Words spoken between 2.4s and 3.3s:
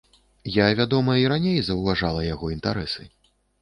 інтарэсы.